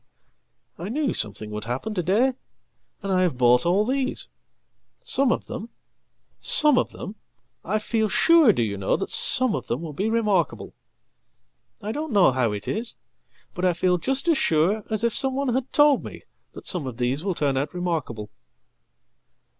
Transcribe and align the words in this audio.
"I 0.79 0.89
knew 0.89 1.13
something 1.13 1.51
would 1.51 1.65
happen 1.65 1.93
to 1.93 2.01
day. 2.01 2.33
And 3.03 3.11
I 3.11 3.21
have 3.21 3.37
bought 3.37 3.67
all 3.67 3.85
these. 3.85 4.29
Someof 5.05 5.45
them 5.45 5.69
some 6.39 6.79
of 6.79 6.91
them 6.91 7.17
I 7.63 7.77
feel 7.77 8.09
sure, 8.09 8.51
do 8.51 8.63
you 8.63 8.77
know, 8.79 8.95
that 8.97 9.11
some 9.11 9.53
of 9.55 9.67
them 9.67 9.83
will 9.83 9.93
beremarkable. 9.93 10.73
I 11.83 11.91
don't 11.91 12.11
know 12.11 12.31
how 12.31 12.51
it 12.51 12.67
is, 12.67 12.95
but 13.53 13.63
I 13.63 13.73
feel 13.73 13.99
just 13.99 14.27
as 14.27 14.39
sure 14.39 14.83
as 14.89 15.03
if 15.03 15.13
some 15.13 15.35
onehad 15.37 15.71
told 15.71 16.03
me 16.03 16.23
that 16.53 16.65
some 16.65 16.87
of 16.87 16.97
these 16.97 17.23
will 17.23 17.35
turn 17.35 17.55
out 17.55 17.71
remarkable." 17.71 18.31